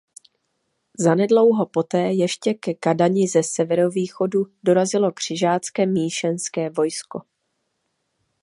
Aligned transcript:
Zanedlouho 0.99 1.65
poté 1.65 2.13
ještě 2.13 2.53
ke 2.53 2.73
Kadani 2.73 3.27
ze 3.27 3.43
severovýchodu 3.43 4.45
dorazilo 4.63 5.11
křižácké 5.11 5.85
míšeňské 5.85 6.69
vojsko. 6.69 7.21